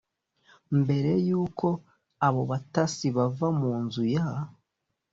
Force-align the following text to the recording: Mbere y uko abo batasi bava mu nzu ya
Mbere 0.79 1.11
y 1.27 1.31
uko 1.43 1.67
abo 2.27 2.41
batasi 2.51 3.07
bava 3.15 3.47
mu 3.59 3.71
nzu 3.83 4.03
ya 4.13 4.27